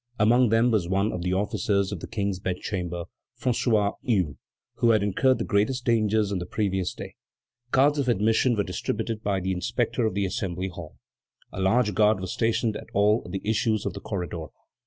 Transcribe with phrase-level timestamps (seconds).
[0.17, 3.03] Among them was one of the officers of the King's bedchamber,
[3.39, 4.39] François Hue,
[4.77, 7.13] who had incurred the greatest dangers on the previous day.
[7.69, 10.95] Cards of admission were distributed by the inspector of the Assembly hall.
[11.53, 14.47] A large guard was stationed at all the issues of the corridor.